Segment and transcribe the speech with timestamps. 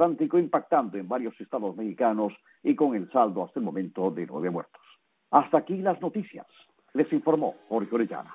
[0.00, 4.48] Atlántico impactando en varios estados mexicanos y con el saldo hasta el momento de nueve
[4.48, 4.80] muertos.
[5.30, 6.46] Hasta aquí las noticias.
[6.94, 8.32] Les informó Jorge Orellana.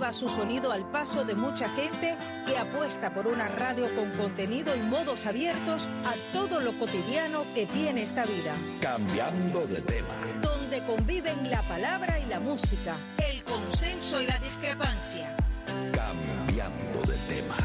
[0.00, 4.74] Lleva su sonido al paso de mucha gente que apuesta por una radio con contenido
[4.74, 8.56] y modos abiertos a todo lo cotidiano que tiene esta vida.
[8.80, 10.14] Cambiando de tema.
[10.40, 12.96] Donde conviven la palabra y la música,
[13.28, 15.36] el consenso y la discrepancia.
[15.66, 17.56] Cambiando de tema.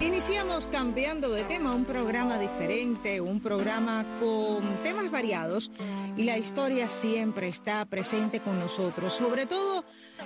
[0.00, 5.70] Iniciamos cambiando de tema, un programa diferente, un programa con temas variados
[6.16, 9.84] y la historia siempre está presente con nosotros, sobre todo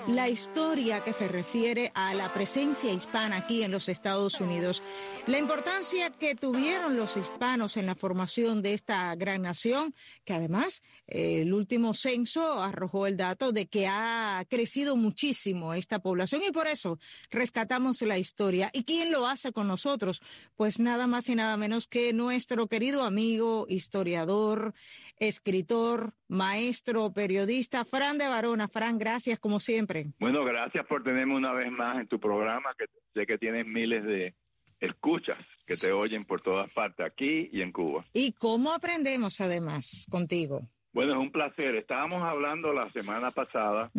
[0.08, 4.82] la historia que se refiere a la presencia hispana aquí en los Estados Unidos,
[5.26, 10.82] la importancia que tuvieron los hispanos en la formación de esta gran nación, que además
[11.08, 16.52] eh, el último censo arrojó el dato de que ha crecido muchísimo esta población y
[16.52, 16.98] por eso
[17.30, 18.70] rescatamos la historia.
[18.72, 20.22] ¿Y quién lo hace con nosotros?
[20.54, 24.72] Pues nada más y nada menos que nuestro querido amigo, historiador,
[25.18, 28.68] escritor, maestro, periodista, Fran de Varona.
[28.68, 29.95] Fran, gracias como siempre.
[30.18, 34.04] Bueno, gracias por tenerme una vez más en tu programa, que sé que tienes miles
[34.04, 34.34] de
[34.80, 38.04] escuchas que te oyen por todas partes, aquí y en Cuba.
[38.12, 40.62] ¿Y cómo aprendemos además contigo?
[40.92, 41.74] Bueno, es un placer.
[41.76, 43.90] Estábamos hablando la semana pasada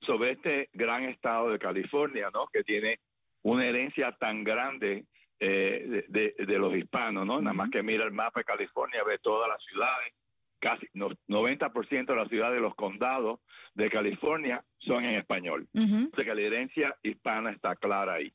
[0.00, 2.46] sobre este gran estado de California, ¿no?
[2.52, 2.98] Que tiene
[3.42, 5.04] una herencia tan grande
[5.38, 7.40] eh, de, los hispanos, ¿no?
[7.40, 10.12] Nada más que mira el mapa de California, ve todas las ciudades,
[10.60, 13.40] casi 90% de las ciudades de los condados
[13.74, 15.66] de California son en español.
[15.72, 18.32] Sea que la herencia hispana está clara ahí.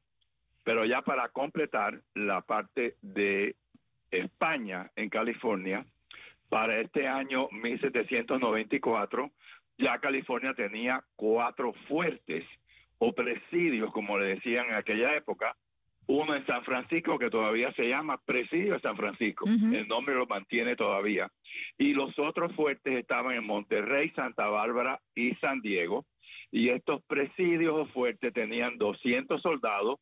[0.63, 3.55] Pero ya para completar la parte de
[4.11, 5.85] España en California,
[6.49, 9.31] para este año 1794,
[9.77, 12.45] ya California tenía cuatro fuertes
[12.97, 15.55] o presidios, como le decían en aquella época,
[16.07, 20.27] uno en San Francisco que todavía se llama Presidio de San Francisco, el nombre lo
[20.27, 21.29] mantiene todavía,
[21.77, 26.05] y los otros fuertes estaban en Monterrey, Santa Bárbara y San Diego,
[26.51, 29.99] y estos presidios o fuertes tenían 200 soldados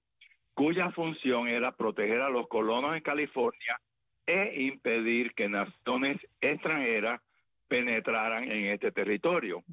[0.53, 3.79] cuya función era proteger a los colonos en California
[4.25, 7.21] e impedir que naciones extranjeras
[7.67, 9.63] penetraran en este territorio.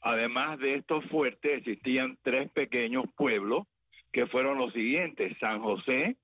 [0.00, 3.66] Además de estos fuertes existían tres pequeños pueblos
[4.12, 5.36] que fueron los siguientes.
[5.38, 6.16] San José,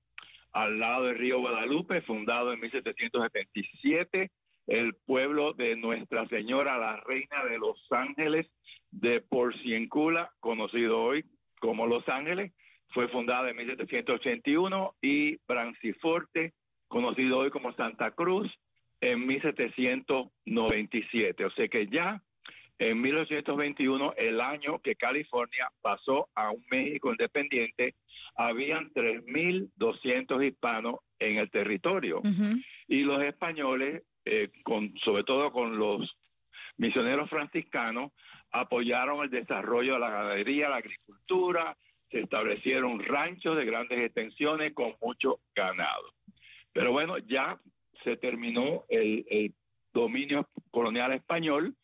[0.53, 4.29] al lado del río Guadalupe, fundado en 1777,
[4.67, 8.45] el pueblo de Nuestra Señora, la Reina de los Ángeles
[8.91, 11.25] de Porciencula, conocido hoy
[11.59, 12.53] como Los Ángeles,
[12.89, 16.53] fue fundada en 1781 y Branciforte,
[16.87, 18.47] conocido hoy como Santa Cruz,
[19.01, 21.45] en 1797.
[21.45, 22.21] O sea que ya
[22.79, 27.95] en 1821, el año que California pasó a un México independiente,
[28.35, 32.21] habían 3.200 hispanos en el territorio.
[32.87, 36.09] Y los españoles, eh, con, sobre todo con los
[36.77, 38.13] misioneros franciscanos,
[38.51, 41.75] apoyaron el desarrollo de la ganadería, la agricultura,
[42.09, 46.13] se establecieron ranchos de grandes extensiones con mucho ganado.
[46.71, 47.59] Pero bueno, ya
[48.05, 49.53] se terminó el
[49.91, 51.75] dominio colonial español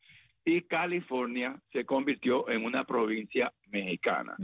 [0.45, 4.37] y California se convirtió en una provincia mexicana,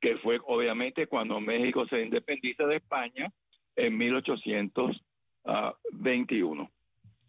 [0.00, 3.32] que fue obviamente cuando México se independiza de España
[3.74, 6.70] en 1821.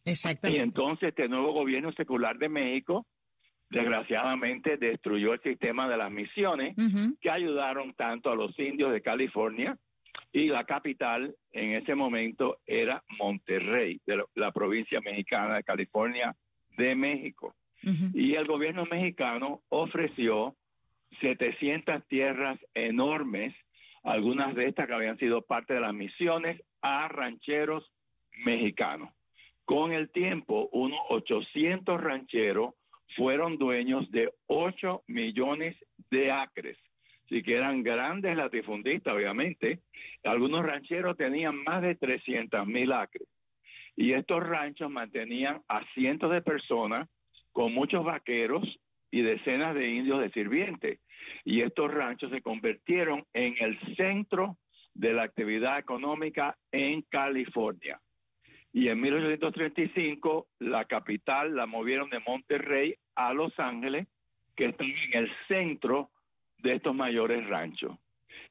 [0.03, 0.59] Exactamente.
[0.59, 3.07] Y entonces este nuevo gobierno secular de México,
[3.69, 6.75] desgraciadamente, destruyó el sistema de las misiones
[7.21, 9.77] que ayudaron tanto a los indios de California
[10.33, 16.35] y la capital en ese momento era Monterrey, de la provincia mexicana de California
[16.77, 17.55] de México.
[18.13, 20.55] Y el gobierno mexicano ofreció
[21.21, 23.53] 700 tierras enormes,
[24.03, 27.89] algunas de estas que habían sido parte de las misiones, a rancheros
[28.45, 29.09] mexicanos.
[29.65, 32.73] Con el tiempo, unos 800 rancheros
[33.15, 35.75] fueron dueños de 8 millones
[36.09, 36.77] de acres.
[37.25, 39.79] Así que eran grandes latifundistas, obviamente.
[40.23, 43.27] Algunos rancheros tenían más de 300 mil acres.
[43.97, 47.09] Y estos ranchos mantenían a cientos de personas
[47.57, 48.61] con muchos vaqueros
[49.09, 50.99] y decenas de indios de sirvientes.
[51.43, 54.57] Y estos ranchos se convirtieron en el centro
[54.93, 57.99] de la actividad económica en California.
[58.73, 64.05] y en 1835 la capital la movieron de Monterrey a Los Ángeles,
[64.55, 66.11] que está en el centro
[66.59, 67.97] de estos mayores ranchos.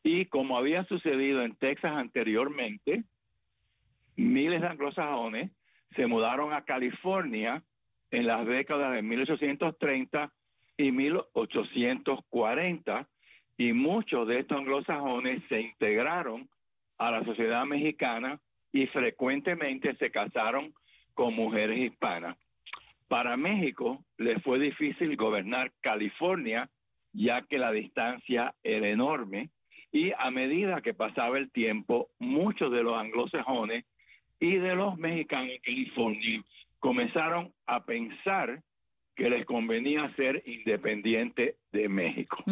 [0.03, 3.05] Y como había sucedido en Texas anteriormente,
[4.17, 5.53] miles de anglosajones
[5.94, 7.62] se mudaron a California
[8.11, 10.32] en las décadas de 1830
[10.76, 13.08] y 1840
[13.58, 16.49] y muchos de estos anglosajones se integraron
[16.99, 18.38] a la sociedad mexicana
[18.73, 20.75] y frecuentemente se casaron
[21.14, 22.37] con mujeres hispanas.
[23.08, 26.69] Para México le fue difícil gobernar California
[27.12, 29.50] ya que la distancia era enorme
[29.91, 33.87] y a medida que pasaba el tiempo, muchos de los anglosajones
[34.38, 36.44] y de los mexicanos en California
[36.78, 38.62] comenzaron a pensar
[39.14, 42.44] que les convenía ser independiente de México.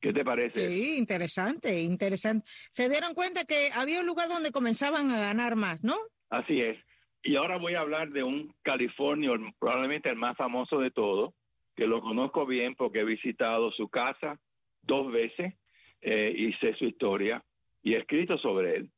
[0.00, 0.68] ¿Qué te parece?
[0.68, 2.46] Sí, interesante, interesante.
[2.70, 5.96] Se dieron cuenta que había un lugar donde comenzaban a ganar más, ¿no?
[6.30, 6.78] Así es.
[7.22, 11.34] Y ahora voy a hablar de un Californio, probablemente el más famoso de todos,
[11.76, 14.38] que lo conozco bien porque he visitado su casa
[14.82, 15.54] dos veces
[16.00, 17.44] eh, y sé su historia
[17.82, 18.90] y he escrito sobre él.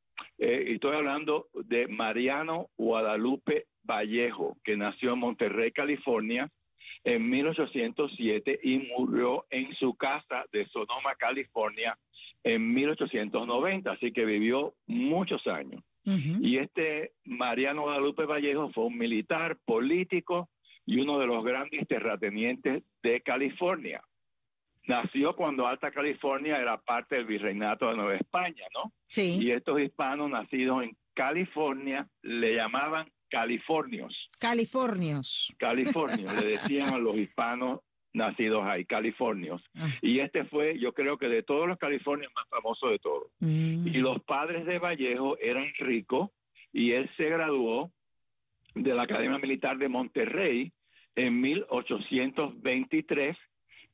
[0.44, 6.50] Eh, y estoy hablando de Mariano Guadalupe Vallejo, que nació en Monterrey, California,
[7.05, 11.97] en 1807 y murió en su casa de Sonoma, California,
[12.43, 15.81] en 1890, así que vivió muchos años.
[16.05, 20.49] Y este Mariano Guadalupe Vallejo fue un militar, político
[20.85, 24.03] y uno de los grandes terratenientes de California.
[24.87, 28.93] Nació cuando Alta California era parte del virreinato de Nueva España, ¿no?
[29.08, 29.38] Sí.
[29.40, 34.29] Y estos hispanos nacidos en California le llamaban californios.
[34.38, 35.55] Californios.
[35.58, 37.81] Californios, le decían a los hispanos
[38.12, 39.62] nacidos ahí, californios.
[39.75, 39.88] Ah.
[40.02, 43.31] Y este fue, yo creo que de todos los californios más famoso de todos.
[43.40, 43.87] Mm.
[43.87, 46.31] Y los padres de Vallejo eran ricos
[46.73, 47.90] y él se graduó
[48.75, 50.73] de la Academia Militar de Monterrey
[51.14, 53.37] en 1823,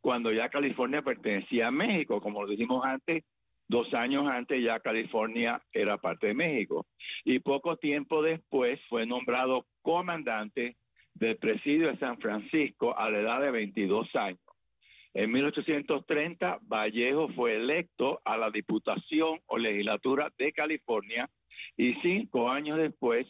[0.09, 3.25] cuando ya California pertenecía a México, como lo dijimos antes,
[3.69, 6.87] dos años antes ya California era parte de México.
[7.27, 10.79] Y poco tiempo después fue nombrado comandante
[11.13, 14.41] del presidio de San Francisco a la edad de 22 años.
[15.13, 21.29] En 1830, Vallejo fue electo a la Diputación o Legislatura de California
[21.77, 23.27] y cinco años después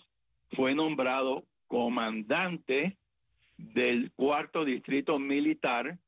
[0.53, 2.97] fue nombrado comandante
[3.57, 5.99] del cuarto distrito militar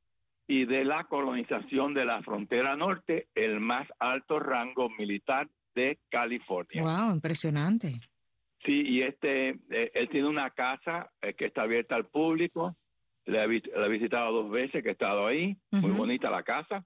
[0.50, 6.82] y de la colonización de la frontera norte, el más alto rango militar de California.
[6.82, 8.00] Wow, impresionante.
[8.64, 12.76] Sí, y este, eh, él tiene una casa eh, que está abierta al público,
[13.26, 16.42] la he, vi- la he visitado dos veces, que he estado ahí, muy bonita la
[16.42, 16.84] casa,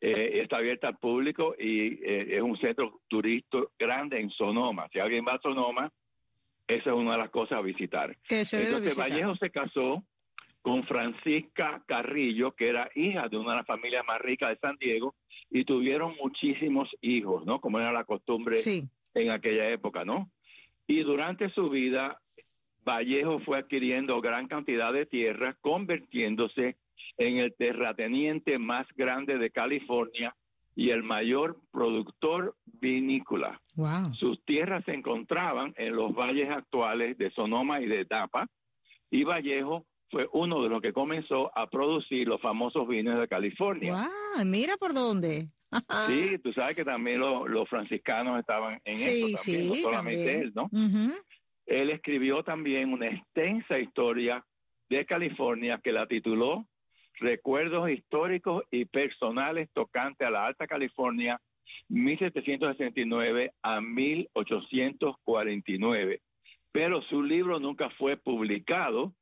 [0.00, 4.88] eh, está abierta al público y eh, es un centro turístico grande en Sonoma.
[4.92, 5.92] Si alguien va a Sonoma,
[6.66, 8.16] esa es una de las cosas a visitar.
[8.26, 9.10] Que se Entonces visitar.
[9.10, 10.02] Vallejo se casó
[10.62, 14.76] con Francisca Carrillo, que era hija de una de las familias más ricas de San
[14.76, 15.14] Diego,
[15.50, 17.60] y tuvieron muchísimos hijos, ¿no?
[17.60, 18.88] Como era la costumbre Sí.
[19.14, 20.30] en aquella época, ¿no?
[20.86, 22.18] Y durante su vida,
[22.84, 26.76] Vallejo fue adquiriendo gran cantidad de tierra, convirtiéndose
[27.18, 30.34] en el terrateniente más grande de California
[30.74, 33.60] y el mayor productor vinícola.
[33.76, 34.14] Wow.
[34.14, 38.46] Sus tierras se encontraban en los valles actuales de Sonoma y de Tapa,
[39.10, 43.94] y Vallejo fue uno de los que comenzó a producir los famosos vinos de California.
[44.36, 45.48] Wow, mira por dónde.
[46.06, 50.24] Sí, tú sabes que también lo- los franciscanos estaban en Sí, eso también, no solamente
[50.24, 50.42] también.
[50.42, 50.68] él, ¿no?
[51.64, 54.44] Él escribió también una extensa historia
[54.90, 56.66] de California que la tituló
[57.20, 61.40] Recuerdos históricos y personales tocante a la Alta California
[61.88, 66.20] 1769 a 1849.
[66.72, 69.12] Pero su libro nunca fue publicado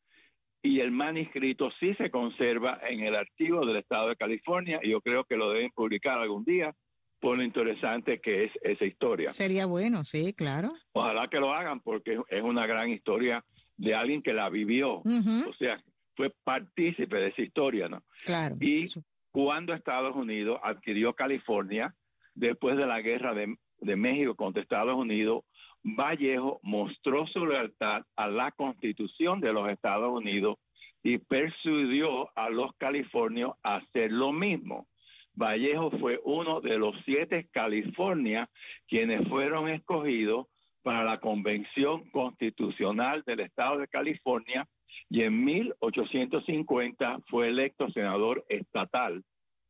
[0.63, 5.01] y el manuscrito sí se conserva en el archivo del Estado de California y yo
[5.01, 6.75] creo que lo deben publicar algún día
[7.21, 9.31] por lo interesante que es esa historia.
[9.31, 10.73] Sería bueno, sí, claro.
[10.93, 13.45] Ojalá que lo hagan porque es una gran historia
[13.77, 15.03] de alguien que la vivió.
[15.03, 15.83] O sea,
[16.17, 18.03] fue partícipe de esa historia, ¿no?
[18.25, 18.57] Claro.
[18.61, 18.87] Y
[19.31, 21.95] cuando Estados Unidos adquirió California,
[22.35, 25.45] después de la guerra de, de México contra Estados Unidos,
[25.83, 30.59] Vallejo mostró su lealtad a la constitución de los Estados Unidos
[31.03, 34.87] y persuadió a los californios a hacer lo mismo.
[35.35, 38.49] Vallejo fue uno de los siete California
[38.87, 40.49] quienes fueron escogidos
[40.83, 44.67] para la Convención Constitucional del Estado de California
[45.09, 49.23] y en 1850 fue electo senador estatal,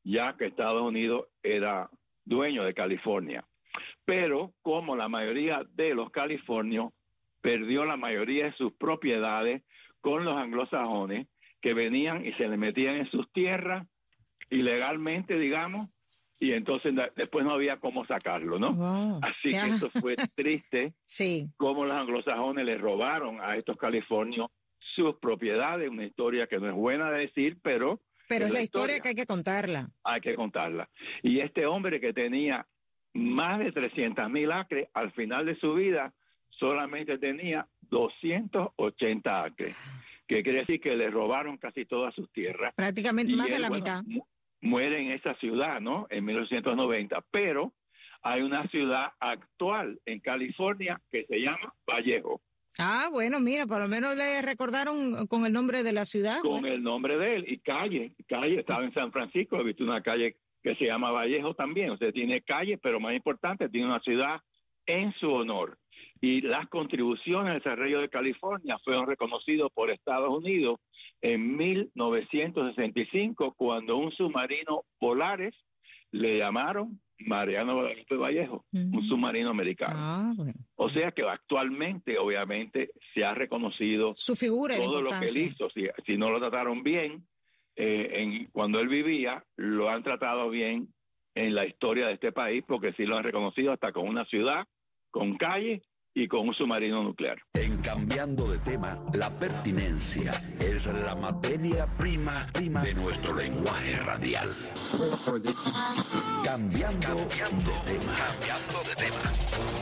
[0.05, 1.88] ya que Estados Unidos era
[2.25, 3.45] dueño de California.
[4.04, 6.92] Pero como la mayoría de los californios,
[7.40, 9.62] perdió la mayoría de sus propiedades
[10.00, 11.26] con los anglosajones
[11.61, 13.87] que venían y se le metían en sus tierras
[14.50, 15.87] ilegalmente, digamos,
[16.40, 19.21] y entonces después no había cómo sacarlo, ¿no?
[19.23, 21.50] Así que eso fue triste, sí.
[21.59, 24.49] cómo los anglosajones le robaron a estos californios
[24.95, 28.00] sus propiedades, una historia que no es buena de decir, pero...
[28.26, 29.00] Pero es la historia.
[29.00, 29.90] que hay que contarla.
[30.04, 30.88] Hay que contarla.
[31.23, 32.66] Y este hombre que tenía
[33.14, 36.12] más de 300 mil acres, al final de su vida
[36.50, 39.76] solamente tenía 280 acres,
[40.26, 42.75] que quiere decir que le robaron casi todas sus tierras.
[42.75, 44.02] Prácticamente más de la mitad
[44.61, 46.07] muere en esa ciudad, ¿no?
[46.11, 47.73] En 1990, pero
[48.23, 52.40] hay una ciudad actual en California que se llama Vallejo.
[52.79, 56.40] Ah, bueno, mira, por lo menos le recordaron con el nombre de la ciudad.
[56.40, 60.02] Con el nombre de él y calle, calle, estaba en San Francisco, he visto una
[60.02, 64.00] calle que se llama Vallejo también, o sea, tiene calle, pero más importante, tiene una
[64.00, 64.40] ciudad
[64.87, 65.79] en su honor.
[66.21, 70.79] Y las contribuciones al desarrollo de California fueron reconocidas por Estados Unidos
[71.23, 75.55] en 1965 cuando un submarino Polares
[76.11, 79.95] le llamaron Mariano Guadalupe Vallejo, un submarino americano.
[79.97, 80.33] Ah,
[80.76, 85.69] o sea que actualmente, obviamente, se ha reconocido su figura todo lo que él hizo.
[85.71, 87.26] Si, si no lo trataron bien
[87.82, 90.88] eh, cuando él vivía, lo han tratado bien
[91.34, 94.66] en la historia de este país, porque sí lo han reconocido hasta con una ciudad,
[95.10, 95.82] con calle
[96.14, 97.38] y con un submarino nuclear.
[97.54, 104.50] En cambiando de tema, la pertinencia es la materia prima, de nuestro lenguaje radial.
[106.44, 109.79] Cambiando de tema.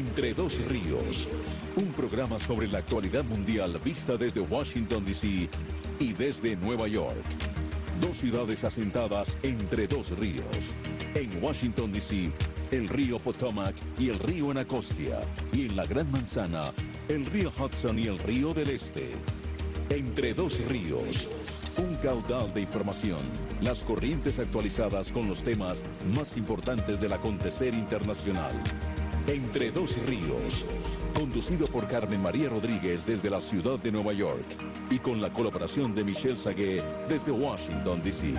[0.00, 1.28] Entre dos ríos,
[1.76, 5.50] un programa sobre la actualidad mundial vista desde Washington, D.C.
[5.98, 7.22] y desde Nueva York.
[8.00, 10.46] Dos ciudades asentadas entre dos ríos
[11.14, 12.30] en Washington, D.C.,
[12.70, 15.20] el río Potomac y el río Anacostia.
[15.52, 16.72] Y en la Gran Manzana,
[17.08, 19.12] el río Hudson y el río del Este.
[19.90, 21.28] Entre dos ríos,
[21.76, 23.20] un caudal de información,
[23.60, 25.82] las corrientes actualizadas con los temas
[26.16, 28.54] más importantes del acontecer internacional.
[29.30, 30.66] Entre dos ríos,
[31.14, 34.44] conducido por Carmen María Rodríguez desde la ciudad de Nueva York
[34.90, 38.34] y con la colaboración de Michelle Sagué desde Washington, D.C.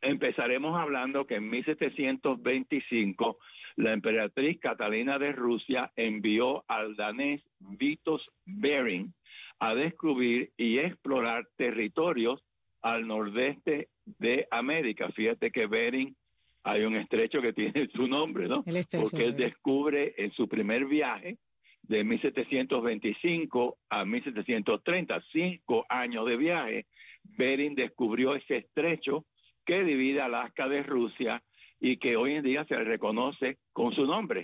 [0.00, 3.38] Empezaremos hablando que en 1725
[3.76, 9.12] la emperatriz Catalina de Rusia envió al danés Vitos Bering
[9.58, 12.42] a descubrir y explorar territorios
[12.82, 15.10] al nordeste de América.
[15.10, 16.14] Fíjate que Bering
[16.62, 18.62] hay un estrecho que tiene su nombre, ¿no?
[18.62, 21.38] Porque él descubre en su primer viaje
[21.82, 26.86] de 1725 a 1730, cinco años de viaje,
[27.24, 29.24] Bering descubrió ese estrecho
[29.68, 31.42] que divide Alaska de Rusia
[31.78, 34.40] y que hoy en día se reconoce con su nombre,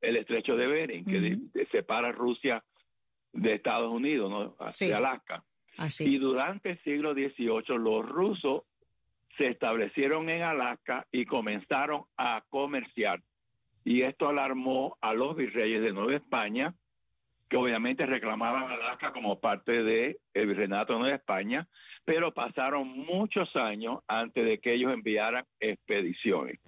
[0.00, 2.62] el estrecho de Bering, que separa Rusia
[3.32, 4.56] de Estados Unidos, ¿no?
[4.78, 5.42] de Alaska.
[5.98, 8.62] Y durante el siglo XVIII los rusos
[9.36, 13.20] se establecieron en Alaska y comenzaron a comerciar.
[13.84, 16.74] Y esto alarmó a los virreyes de Nueva España,
[17.50, 21.66] que obviamente reclamaban Alaska como parte del el virreinato de España,
[22.04, 26.60] pero pasaron muchos años antes de que ellos enviaran expediciones.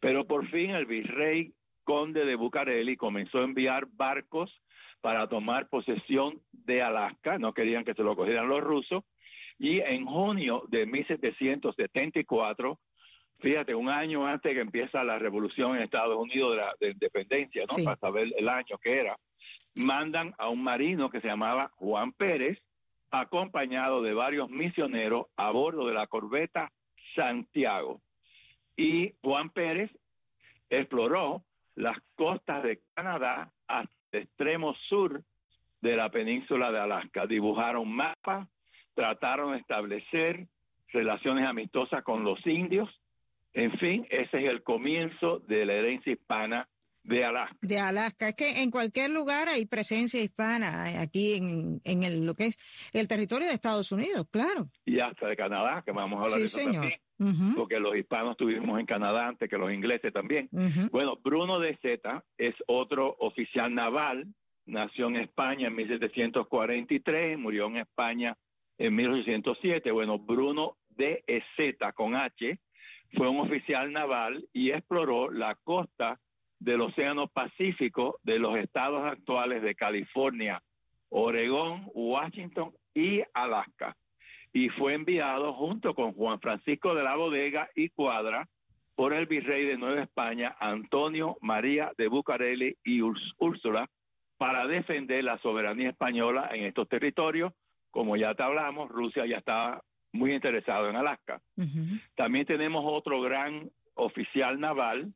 [0.00, 1.54] Pero por fin el virrey
[1.84, 4.52] conde de Bucareli comenzó a enviar barcos
[5.00, 9.04] para tomar posesión de Alaska, no querían que se lo cogieran los rusos,
[9.58, 12.78] Y en junio de 1774,
[13.38, 17.62] fíjate, un año antes que empieza la revolución en Estados Unidos de, la, de independencia,
[17.68, 17.84] ¿no?
[17.84, 19.16] Para saber el año que era,
[19.74, 22.58] mandan a un marino que se llamaba Juan Pérez,
[23.10, 26.72] acompañado de varios misioneros a bordo de la corbeta
[27.14, 28.00] Santiago.
[28.76, 29.90] Y Juan Pérez
[30.70, 31.42] exploró
[31.74, 35.22] las costas de Canadá hasta el extremo sur
[35.80, 37.26] de la península de Alaska.
[37.26, 38.48] Dibujaron mapas,
[38.94, 40.46] trataron de establecer
[40.92, 42.88] relaciones amistosas con los indios.
[43.52, 46.68] En fin, ese es el comienzo de la herencia hispana
[47.06, 47.56] de Alaska.
[47.60, 48.28] De Alaska.
[48.30, 52.58] Es que en cualquier lugar hay presencia hispana, aquí en, en el, lo que es
[52.92, 54.68] el territorio de Estados Unidos, claro.
[54.84, 56.90] Y hasta de Canadá, que vamos a hablar de eso señor.
[57.18, 60.48] también, porque los hispanos estuvimos en Canadá antes que los ingleses también.
[60.90, 64.26] Bueno, Bruno de Zeta es otro oficial naval,
[64.66, 68.36] nació en España en 1743, murió en España
[68.78, 69.92] en 1807.
[69.92, 71.22] Bueno, Bruno de
[71.56, 72.58] Zeta con H
[73.16, 76.18] fue un oficial naval y exploró la costa
[76.66, 80.60] del Océano Pacífico de los estados actuales de California,
[81.10, 83.96] Oregón, Washington y Alaska.
[84.52, 88.48] Y fue enviado junto con Juan Francisco de la Bodega y Cuadra
[88.96, 93.88] por el virrey de Nueva España, Antonio María de Bucareli y Úrsula,
[94.36, 97.52] para defender la soberanía española en estos territorios.
[97.92, 99.82] Como ya te hablamos, Rusia ya estaba
[100.12, 101.40] muy interesado en Alaska.
[102.16, 105.12] También tenemos otro gran oficial naval,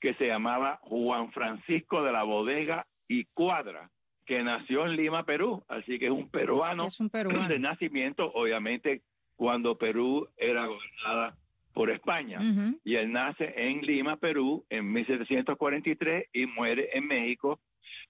[0.00, 3.90] que se llamaba Juan Francisco de la Bodega y Cuadra,
[4.26, 7.48] que nació en Lima, Perú, así que es un peruano, es un peruano.
[7.48, 9.02] de nacimiento, obviamente
[9.36, 11.36] cuando Perú era gobernada
[11.72, 12.38] por España.
[12.84, 17.60] Y él nace en Lima, Perú, en 1743 y muere en México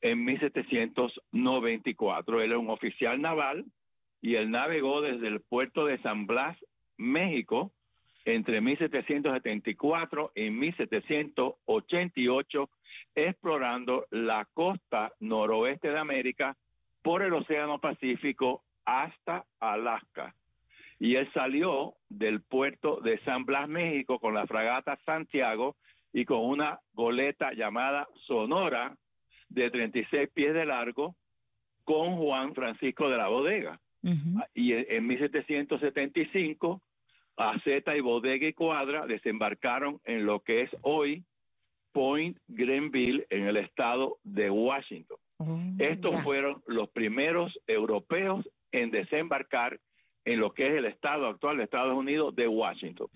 [0.01, 2.43] en 1794.
[2.43, 3.67] Él es un oficial naval
[4.21, 6.57] y él navegó desde el puerto de San Blas,
[6.97, 7.73] México,
[8.35, 12.71] entre 1774 y 1788
[13.15, 16.55] explorando la costa noroeste de América
[17.03, 20.35] por el Océano Pacífico hasta Alaska.
[21.01, 25.77] Y él salió del puerto de San Blas, México, con la fragata Santiago
[26.13, 28.95] y con una goleta llamada Sonora
[29.49, 31.17] de 36 pies de largo
[31.85, 33.81] con Juan Francisco de la Bodega.
[34.55, 36.83] Y en 1775
[37.39, 41.25] Aceta y Bodega y Cuadra desembarcaron en lo que es hoy
[41.93, 45.17] Point Greenville en el estado de Washington.
[45.39, 49.79] Oh, Estos fueron los primeros europeos en desembarcar
[50.25, 53.07] en lo que es el estado actual de Estados Unidos de Washington.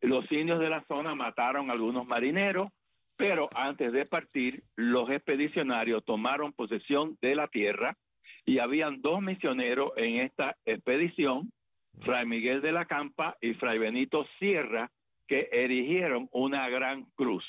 [0.00, 2.68] Los indios de la zona mataron a algunos marineros,
[3.16, 7.96] pero antes de partir, los expedicionarios tomaron posesión de la tierra
[8.44, 11.50] y habían dos misioneros en esta expedición,
[12.00, 14.90] Fray Miguel de la Campa y Fray Benito Sierra,
[15.26, 17.44] que erigieron una gran cruz.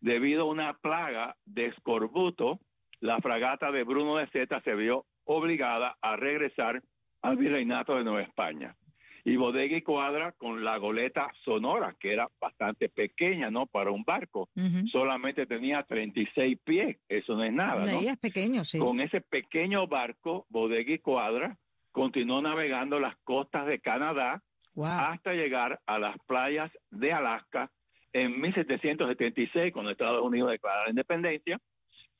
[0.00, 2.60] Debido a una plaga de escorbuto,
[3.00, 6.82] la fragata de Bruno de Zeta se vio obligada a regresar
[7.22, 8.76] al virreinato de Nueva España.
[9.24, 13.66] Y Bodega y Cuadra con la goleta Sonora, que era bastante pequeña, ¿no?
[13.66, 14.48] Para un barco.
[14.54, 14.86] Ujú.
[14.86, 17.98] Solamente tenía 36 pies, eso no es nada, ¿no?
[17.98, 18.78] Es pequeño, sí.
[18.78, 21.58] Con ese pequeño barco, Bodega y Cuadra,
[21.96, 24.42] continuó navegando las costas de Canadá
[24.74, 24.84] Wow.
[24.84, 27.70] hasta llegar a las playas de Alaska
[28.12, 31.58] en 1776, cuando Estados Unidos declara la independencia,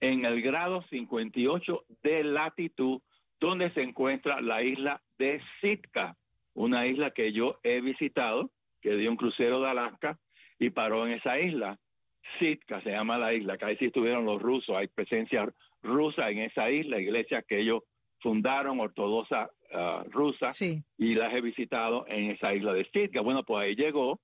[0.00, 3.02] en el grado 58 de latitud,
[3.38, 6.16] donde se encuentra la isla de Sitka,
[6.54, 10.18] una isla que yo he visitado, que dio un crucero de Alaska
[10.58, 11.78] y paró en esa isla.
[12.38, 15.46] Sitka se llama la isla, que ahí sí estuvieron los rusos, hay presencia
[15.82, 17.82] rusa en esa isla, iglesia que ellos
[18.30, 20.82] fundaron, ortodoxa ah, rusa, Sí.
[20.98, 23.20] y las he visitado en esa isla de Sitka.
[23.20, 24.18] Bueno, pues ahí llegó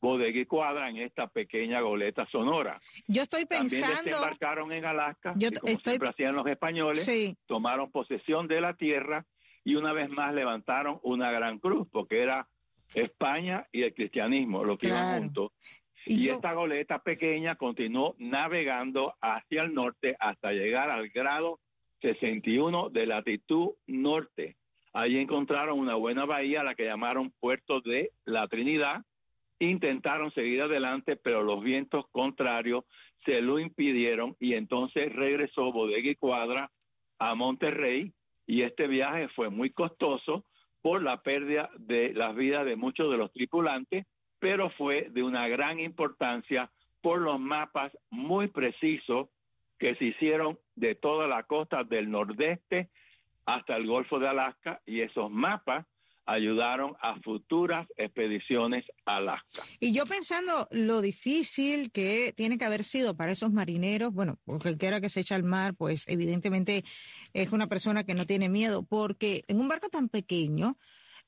[0.00, 2.80] Bodega y Cuadra en esta pequeña goleta sonora.
[3.06, 4.04] Yo estoy También pensando.
[4.04, 7.36] desembarcaron en Alaska, Yo y como estoy- siempre hacían los españoles, Sí.
[7.46, 9.26] tomaron posesión de la tierra
[9.64, 12.48] y una vez más levantaron una gran cruz, porque era
[12.94, 15.52] España y el cristianismo lo que iban juntos.
[16.06, 21.60] Y, Y yo- esta goleta pequeña continuó navegando hacia el norte hasta llegar al grado
[22.02, 24.56] 61 de latitud norte.
[24.92, 29.02] Allí encontraron una buena bahía, la que llamaron Puerto de la Trinidad.
[29.58, 32.84] Intentaron seguir adelante, pero los vientos contrarios
[33.24, 36.70] se lo impidieron y entonces regresó Bodega y Cuadra
[37.18, 38.12] a Monterrey
[38.46, 40.44] y este viaje fue muy costoso
[40.82, 44.06] por la pérdida de las vidas de muchos de los tripulantes,
[44.40, 49.28] pero fue de una gran importancia por los mapas muy precisos
[49.82, 52.88] que se hicieron de toda la costa del nordeste
[53.46, 55.84] hasta el Golfo de Alaska y esos mapas
[56.24, 59.64] ayudaron a futuras expediciones a Alaska.
[59.80, 65.00] Y yo pensando lo difícil que tiene que haber sido para esos marineros, bueno, cualquiera
[65.00, 66.84] que se echa al mar, pues evidentemente
[67.32, 70.78] es una persona que no tiene miedo, porque en un barco tan pequeño,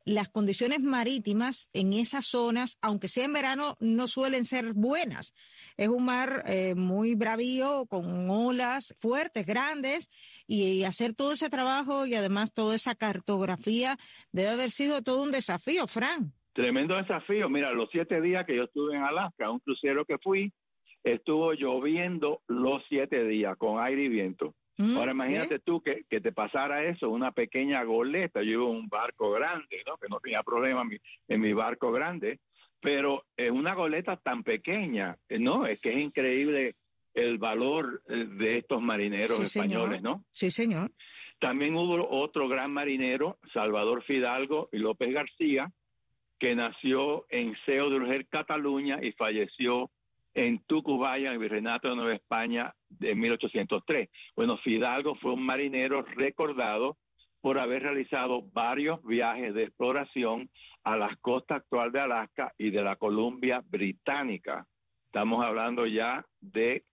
[0.05, 5.35] las condiciones marítimas en esas zonas, aunque sea en verano, no suelen ser buenas.
[5.77, 10.11] Es un mar eh, muy bravío, con olas fuertes, grandes,
[10.47, 13.97] y hacer todo ese trabajo y además toda esa cartografía
[14.33, 16.33] debe haber sido todo un desafío, Fran.
[16.53, 17.49] Tremendo desafío.
[17.49, 20.53] Mira, los siete días que yo estuve en Alaska, un crucero que fui,
[21.03, 24.55] estuvo lloviendo los siete días con aire y viento.
[24.77, 28.77] Mm, Ahora imagínate tú que, que, te pasara eso, una pequeña goleta, yo iba en
[28.77, 29.97] un barco grande, ¿no?
[29.99, 30.83] que no tenía problema
[31.29, 32.41] en mi, barco grande,
[32.81, 35.67] pero en una goleta tan pequeña, ¿no?
[35.67, 36.75] Es que es increíble
[37.15, 40.25] el valor eh, de estos marineros españoles, ¿no?
[40.33, 40.91] Sí, señor.
[41.39, 45.71] También hubo otro gran marinero, Salvador Fidalgo y López García,
[46.39, 49.91] que nació en Seo de Urgel, Cataluña, y falleció
[50.35, 54.09] en Tucubaya, en el Virreinato de Nueva España, de 1803.
[54.37, 56.97] Bueno, Fidalgo fue un marinero recordado
[57.41, 60.49] por haber realizado varios viajes de exploración
[60.83, 64.67] a las costas actual de Alaska y de la Columbia Británica.
[65.07, 66.85] Estamos hablando ya de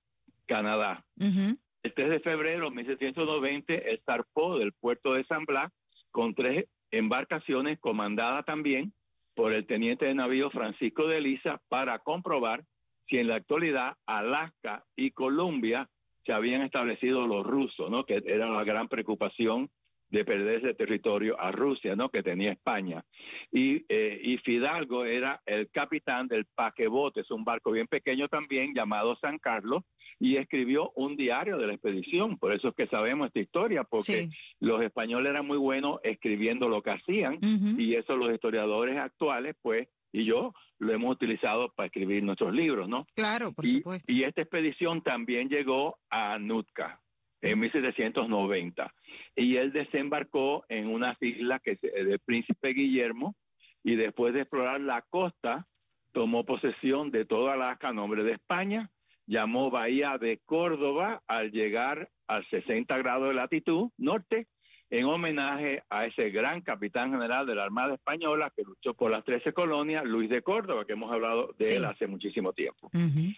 [0.46, 1.04] Canadá.
[1.18, 5.72] El 3 de febrero de 1790, él zarpó del puerto de San Blas
[6.12, 8.94] con tres embarcaciones comandadas también
[9.34, 12.64] por el teniente de navío Francisco de Lisa para comprobar
[13.08, 15.90] si en la actualidad Alaska y Colombia
[16.26, 18.06] se habían establecido los rusos, ¿no?
[18.06, 19.70] Que era la gran preocupación
[20.12, 22.10] de perder ese territorio a Rusia, ¿no?
[22.10, 23.04] Que tenía España.
[23.52, 28.74] Y, eh, y Fidalgo era el capitán del paquebote, es un barco bien pequeño también
[28.76, 29.84] llamado San Carlos,
[30.20, 32.38] y escribió un diario de la expedición.
[32.38, 36.82] Por eso es que sabemos esta historia, porque los españoles eran muy buenos escribiendo lo
[36.84, 42.24] que hacían, y eso los historiadores actuales, pues, y yo lo hemos utilizado para escribir
[42.24, 43.06] nuestros libros, ¿no?
[43.16, 44.12] Claro, por y, supuesto.
[44.12, 47.00] Y esta expedición también llegó a Nutka
[47.42, 48.94] en 1790
[49.36, 53.36] y él desembarcó en unas islas que del Príncipe Guillermo
[53.84, 55.68] y después de explorar la costa
[56.12, 58.92] tomó posesión de toda Alaska a nombre de España,
[59.26, 64.48] llamó Bahía de Córdoba al llegar al 60 grados de latitud norte
[64.92, 69.24] en homenaje a ese gran capitán general de la Armada Española que luchó por las
[69.24, 72.92] 13 colonias, Luis de Córdoba, que hemos hablado de él hace muchísimo tiempo.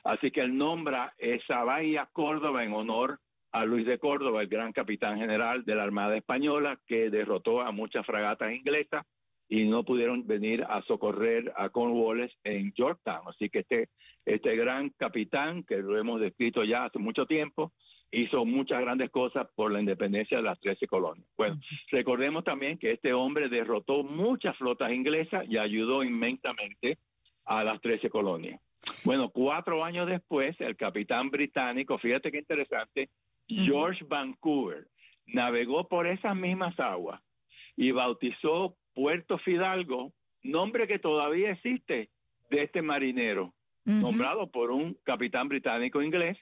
[0.04, 3.20] Así que él nombra esa bahía Córdoba en honor
[3.52, 7.72] a Luis de Córdoba, el gran capitán general de la Armada Española, que derrotó a
[7.72, 9.06] muchas fragatas inglesas
[9.48, 13.28] y no pudieron venir a socorrer a Cornwallis en Yorktown.
[13.28, 13.90] Así que este,
[14.26, 17.72] este gran capitán, que lo hemos descrito ya hace mucho tiempo,
[18.14, 21.28] hizo muchas grandes cosas por la independencia de las 13 colonias.
[21.36, 21.60] Bueno,
[21.92, 27.00] recordemos también que este hombre derrotó muchas flotas inglesas y ayudó inmensamente
[27.46, 28.62] a las 13 colonias.
[29.04, 33.10] Bueno, cuatro años después, el capitán británico, fíjate qué interesante,
[33.48, 34.88] George Vancouver,
[35.26, 37.22] navegó por esas mismas aguas
[37.76, 42.10] y bautizó Puerto Fidalgo, nombre que todavía existe
[42.50, 43.54] de este marinero,
[43.86, 46.38] nombrado por un capitán británico inglés,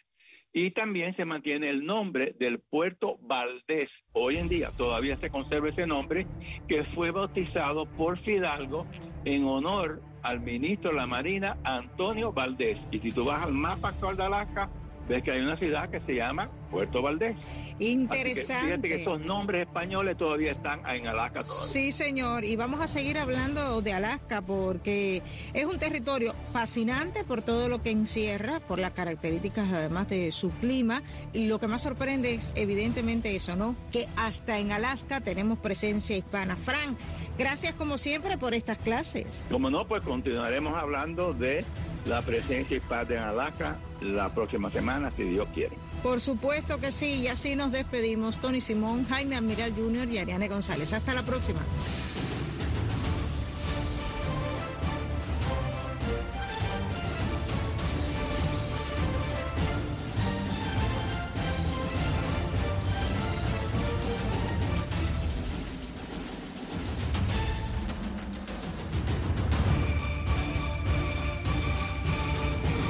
[0.53, 3.89] y también se mantiene el nombre del puerto Valdés.
[4.13, 6.25] Hoy en día todavía se conserva ese nombre
[6.67, 8.85] que fue bautizado por Fidalgo
[9.23, 12.77] en honor al ministro de la Marina Antonio Valdés.
[12.91, 14.69] Y si tú vas al mapa actual de Alaska,
[15.07, 17.35] ves que hay una ciudad que se llama Puerto Valdés.
[17.79, 18.67] Interesante.
[18.67, 21.43] fíjate que estos nombres españoles todavía están en Alaska.
[21.43, 22.43] Sí, señor.
[22.43, 25.21] Y vamos a seguir hablando de Alaska porque
[25.53, 30.49] es un territorio fascinante por todo lo que encierra, por las características además de su
[30.51, 31.01] clima.
[31.33, 33.75] Y lo que más sorprende es evidentemente eso, ¿no?
[33.91, 36.55] Que hasta en Alaska tenemos presencia hispana.
[36.55, 36.97] Frank,
[37.37, 39.47] gracias como siempre por estas clases.
[39.51, 41.65] Como no, pues continuaremos hablando de
[42.05, 45.75] la presencia hispana en Alaska la próxima semana, si Dios quiere.
[46.03, 48.39] Por supuesto que sí, y así nos despedimos.
[48.39, 50.09] Tony Simón, Jaime Admiral Jr.
[50.09, 50.93] y Ariane González.
[50.93, 51.61] Hasta la próxima.